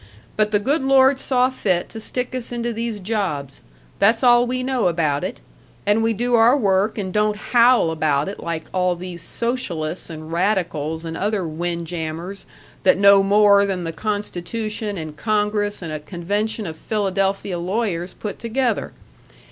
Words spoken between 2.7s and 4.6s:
these jobs, that's all